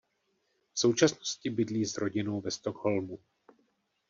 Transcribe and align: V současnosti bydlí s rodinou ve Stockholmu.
V 0.73 0.79
současnosti 0.79 1.49
bydlí 1.49 1.85
s 1.85 1.97
rodinou 1.97 2.41
ve 2.41 2.51
Stockholmu. 2.51 3.19